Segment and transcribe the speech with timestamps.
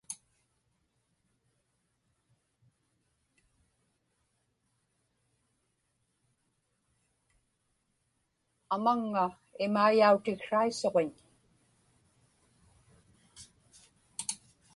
[8.75, 9.25] amaŋŋa
[9.65, 11.11] imaiyautiksraisuġiñ